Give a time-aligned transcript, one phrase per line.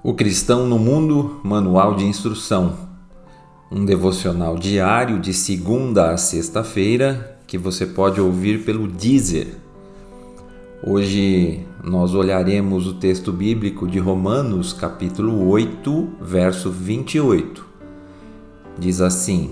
[0.00, 2.76] O Cristão no Mundo Manual de Instrução.
[3.68, 9.56] Um devocional diário de segunda a sexta-feira que você pode ouvir pelo Deezer.
[10.86, 17.66] Hoje nós olharemos o texto bíblico de Romanos, capítulo 8, verso 28.
[18.78, 19.50] Diz assim: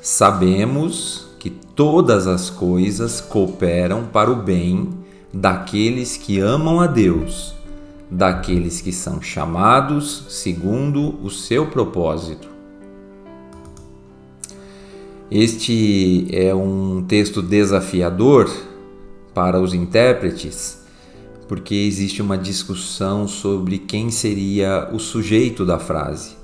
[0.00, 4.90] Sabemos que todas as coisas cooperam para o bem
[5.32, 7.61] daqueles que amam a Deus
[8.12, 12.46] daqueles que são chamados segundo o seu propósito.
[15.30, 18.50] Este é um texto desafiador
[19.32, 20.82] para os intérpretes,
[21.48, 26.36] porque existe uma discussão sobre quem seria o sujeito da frase.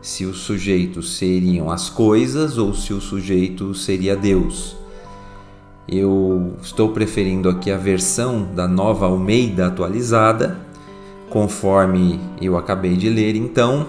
[0.00, 4.74] Se os sujeitos seriam as coisas ou se o sujeito seria Deus.
[5.88, 10.71] Eu estou preferindo aqui a versão da nova Almeida atualizada
[11.32, 13.86] conforme eu acabei de ler, então,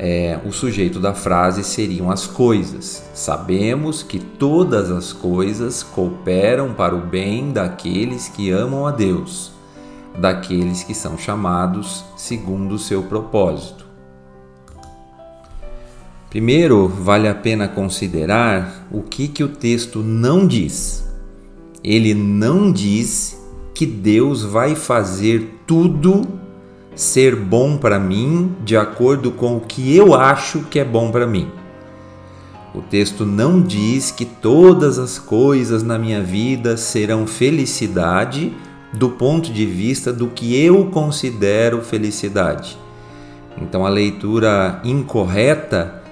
[0.00, 3.08] é, o sujeito da frase seriam as coisas.
[3.14, 9.52] Sabemos que todas as coisas cooperam para o bem daqueles que amam a Deus,
[10.18, 13.86] daqueles que são chamados segundo o seu propósito.
[16.28, 21.06] Primeiro, vale a pena considerar o que, que o texto não diz.
[21.84, 23.40] Ele não diz
[23.72, 26.44] que Deus vai fazer tudo
[26.96, 31.26] ser bom para mim de acordo com o que eu acho que é bom para
[31.26, 31.48] mim.
[32.74, 38.52] O texto não diz que todas as coisas na minha vida serão felicidade
[38.92, 42.78] do ponto de vista do que eu considero felicidade.
[43.60, 46.02] Então a leitura incorreta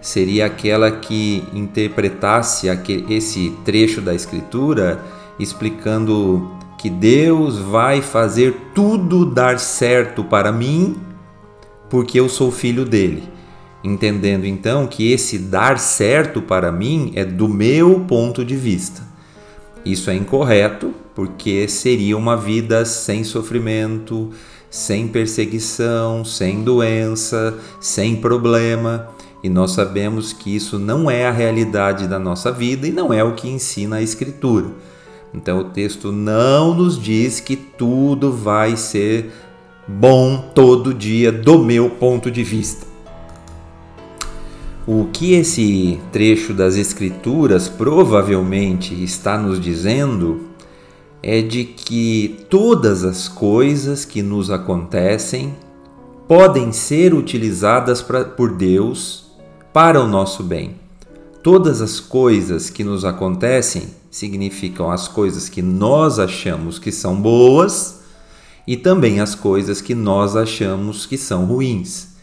[0.00, 2.68] seria aquela que interpretasse
[3.08, 5.00] esse trecho da escritura
[5.38, 6.50] explicando
[6.86, 10.94] que Deus vai fazer tudo dar certo para mim,
[11.90, 13.24] porque eu sou filho dele.
[13.82, 19.02] Entendendo então que esse dar certo para mim é do meu ponto de vista.
[19.84, 24.30] Isso é incorreto, porque seria uma vida sem sofrimento,
[24.70, 29.08] sem perseguição, sem doença, sem problema.
[29.42, 33.24] E nós sabemos que isso não é a realidade da nossa vida e não é
[33.24, 34.66] o que ensina a Escritura.
[35.34, 39.30] Então o texto não nos diz que tudo vai ser
[39.86, 42.86] bom todo dia do meu ponto de vista.
[44.86, 50.42] O que esse trecho das Escrituras provavelmente está nos dizendo
[51.22, 55.54] é de que todas as coisas que nos acontecem
[56.28, 59.26] podem ser utilizadas pra, por Deus
[59.72, 60.85] para o nosso bem.
[61.46, 68.00] Todas as coisas que nos acontecem significam as coisas que nós achamos que são boas
[68.66, 72.16] e também as coisas que nós achamos que são ruins.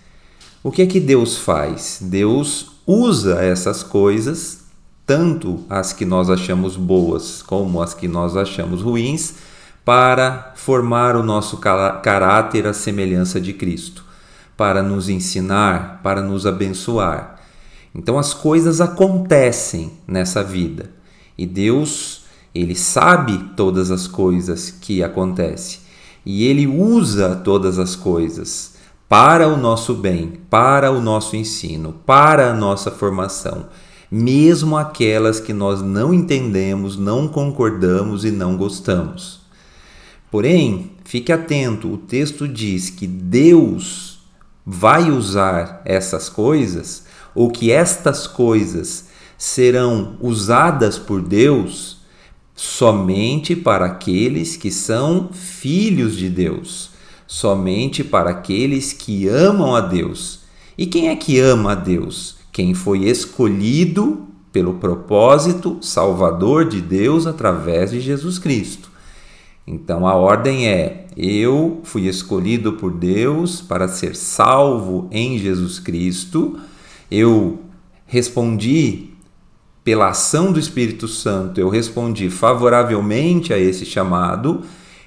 [0.62, 2.00] O que é que Deus faz?
[2.01, 4.66] Deus usa essas coisas,
[5.06, 9.35] tanto as que nós achamos boas como as que nós achamos ruins,
[9.85, 14.03] para formar o nosso caráter à semelhança de Cristo,
[14.57, 17.32] para nos ensinar, para nos abençoar.
[17.94, 20.92] Então as coisas acontecem nessa vida.
[21.38, 22.24] E Deus,
[22.54, 25.84] ele sabe todas as coisas que acontecem
[26.26, 28.74] e ele usa todas as coisas
[29.09, 33.68] para o nosso bem, para o nosso ensino, para a nossa formação,
[34.10, 39.42] mesmo aquelas que nós não entendemos, não concordamos e não gostamos.
[40.31, 44.20] Porém, fique atento, o texto diz que Deus
[44.66, 49.07] vai usar essas coisas, ou que estas coisas
[49.38, 51.97] serão usadas por Deus
[52.55, 56.91] somente para aqueles que são filhos de Deus,
[57.25, 60.41] somente para aqueles que amam a Deus.
[60.77, 62.38] E quem é que ama a Deus?
[62.51, 68.91] Quem foi escolhido pelo propósito salvador de Deus através de Jesus Cristo.
[69.65, 76.59] Então a ordem é: eu fui escolhido por Deus para ser salvo em Jesus Cristo.
[77.15, 77.60] Eu
[78.07, 79.12] respondi
[79.83, 84.62] pela ação do Espírito Santo, eu respondi favoravelmente a esse chamado.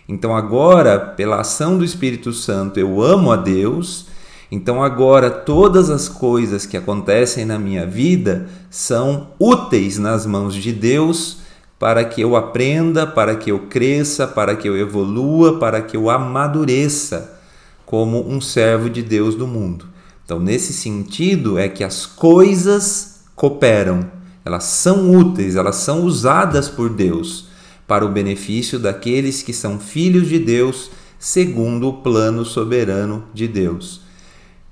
[0.08, 4.06] Então, agora, pela ação do Espírito Santo, eu amo a Deus.
[4.52, 10.72] Então, agora, todas as coisas que acontecem na minha vida são úteis nas mãos de
[10.72, 11.38] Deus
[11.76, 16.08] para que eu aprenda, para que eu cresça, para que eu evolua, para que eu
[16.08, 17.40] amadureça
[17.84, 19.95] como um servo de Deus do mundo.
[20.26, 26.88] Então, nesse sentido, é que as coisas cooperam elas são úteis, elas são usadas por
[26.88, 27.48] Deus
[27.84, 30.88] para o benefício daqueles que são filhos de Deus,
[31.18, 34.02] segundo o plano soberano de Deus.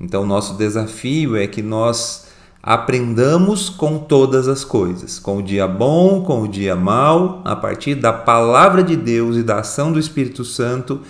[0.01, 2.27] Então, nosso desafio é que nós
[2.63, 7.97] aprendamos com todas as coisas, com o dia bom, com o dia mau, a partir
[7.97, 11.01] da palavra de Deus e da ação do Espírito Santo,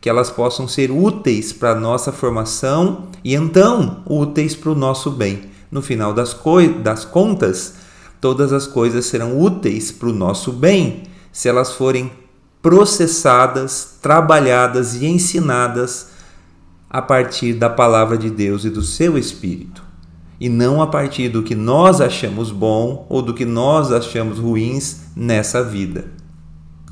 [0.00, 5.10] que elas possam ser úteis para a nossa formação e então úteis para o nosso
[5.10, 5.42] bem.
[5.70, 6.36] No final das,
[6.82, 7.74] das contas,
[8.20, 11.02] todas as coisas serão úteis para o nosso bem
[11.32, 12.10] se elas forem
[12.62, 16.08] processadas, trabalhadas e ensinadas
[16.88, 19.88] a partir da palavra de Deus e do seu Espírito
[20.40, 25.00] e não a partir do que nós achamos bom ou do que nós achamos ruins
[25.16, 26.17] nessa vida.